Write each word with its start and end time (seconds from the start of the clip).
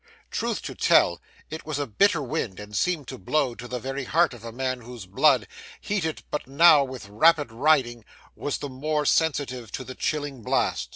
Truth 0.31 0.63
to 0.63 0.73
tell, 0.73 1.21
it 1.51 1.63
was 1.63 1.77
a 1.77 1.85
bitter 1.85 2.23
wind, 2.23 2.59
and 2.59 2.75
seemed 2.75 3.07
to 3.09 3.19
blow 3.19 3.53
to 3.53 3.67
the 3.67 3.77
very 3.77 4.05
heart 4.05 4.33
of 4.33 4.43
a 4.43 4.51
man 4.51 4.81
whose 4.81 5.05
blood, 5.05 5.47
heated 5.79 6.23
but 6.31 6.47
now 6.47 6.83
with 6.83 7.07
rapid 7.07 7.51
riding, 7.51 8.03
was 8.35 8.57
the 8.57 8.69
more 8.69 9.05
sensitive 9.05 9.71
to 9.73 9.83
the 9.83 9.93
chilling 9.93 10.41
blast. 10.41 10.89